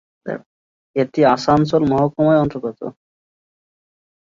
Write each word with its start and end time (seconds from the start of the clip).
এটি 0.95 1.21
আসানসোল 1.35 1.83
মহকুমার 1.91 2.37
অন্তর্গত। 2.43 2.79